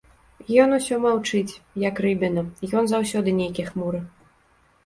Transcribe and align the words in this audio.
Ён 0.63 0.69
усё 0.77 0.95
маўчыць, 1.03 1.57
як 1.83 2.01
рыбіна, 2.05 2.43
ён 2.81 2.91
заўсёды 2.93 3.37
нейкі 3.41 3.67
хмуры. 3.69 3.99